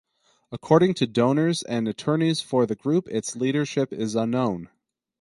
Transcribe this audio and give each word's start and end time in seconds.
According 0.51 0.95
to 0.95 1.05
donors 1.05 1.61
and 1.61 1.87
attorneys 1.87 2.41
for 2.41 2.65
the 2.65 2.73
group 2.73 3.07
its 3.09 3.35
leadership 3.35 3.93
is 3.93 4.15
unknown. 4.15 4.71